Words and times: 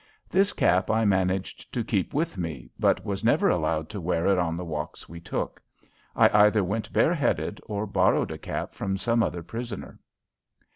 This 0.29 0.51
cap 0.51 0.89
I 0.89 1.05
managed 1.05 1.71
to 1.75 1.83
keep 1.83 2.11
with 2.11 2.35
me, 2.35 2.71
but 2.79 3.05
was 3.05 3.23
never 3.23 3.49
allowed 3.49 3.87
to 3.89 4.01
wear 4.01 4.25
it 4.25 4.39
on 4.39 4.57
the 4.57 4.65
walks 4.65 5.07
we 5.07 5.19
took. 5.19 5.61
I 6.15 6.27
either 6.47 6.63
went 6.63 6.91
bareheaded 6.91 7.61
or 7.67 7.85
borrowed 7.85 8.31
a 8.31 8.39
cap 8.39 8.73
from 8.73 8.97
some 8.97 9.21
other 9.21 9.43
prisoner. 9.43 9.99